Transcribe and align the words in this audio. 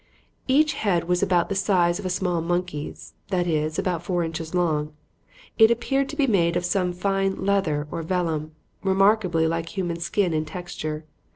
Each 0.47 0.73
head 0.73 1.03
was 1.03 1.21
about 1.21 1.47
the 1.47 1.53
size 1.53 1.99
of 1.99 2.07
a 2.07 2.09
small 2.09 2.41
monkey's, 2.41 3.13
that 3.27 3.45
is, 3.45 3.77
about 3.77 4.01
four 4.01 4.23
inches 4.23 4.55
long. 4.55 4.93
It 5.59 5.69
appeared 5.69 6.09
to 6.09 6.15
be 6.15 6.25
made 6.25 6.55
of 6.57 6.65
some 6.65 6.91
fine 6.91 7.45
leather 7.45 7.87
or 7.91 8.01
vellum, 8.01 8.53
remarkably 8.81 9.45
like 9.45 9.77
human 9.77 9.99
skin 9.99 10.33
in 10.33 10.43
texture. 10.43 11.05